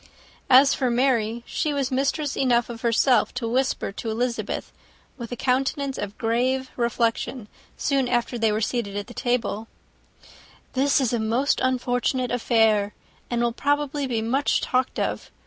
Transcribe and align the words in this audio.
As 0.49 0.73
for 0.73 0.89
Mary, 0.89 1.43
she 1.45 1.75
was 1.75 1.91
mistress 1.91 2.35
enough 2.35 2.71
of 2.71 2.81
herself 2.81 3.35
to 3.35 3.47
whisper 3.47 3.91
to 3.91 4.09
Elizabeth, 4.09 4.71
with 5.15 5.31
a 5.31 5.35
countenance 5.35 5.95
of 5.99 6.17
grave 6.17 6.71
reflection, 6.75 7.47
soon 7.77 8.07
after 8.07 8.39
they 8.39 8.51
were 8.51 8.61
seated 8.61 8.95
at 8.97 9.15
table, 9.15 9.67
"This 10.73 10.99
is 11.01 11.13
a 11.13 11.19
most 11.19 11.61
unfortunate 11.63 12.31
affair, 12.31 12.95
and 13.29 13.43
will 13.43 13.53
probably 13.53 14.07
be 14.07 14.23
much 14.23 14.59
talked 14.59 14.97
of. 14.97 15.29